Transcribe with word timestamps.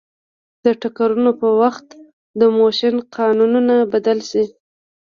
د 0.65 0.67
ټکرونو 0.81 1.31
په 1.41 1.47
وخت 1.61 1.87
د 2.39 2.41
موشن 2.57 2.95
قانونونه 3.15 3.75
بدل 3.93 4.19
شي. 4.29 4.45